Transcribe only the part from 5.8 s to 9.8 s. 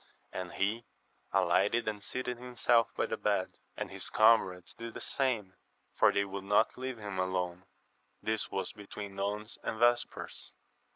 for they would not leave him alone. This was between nones and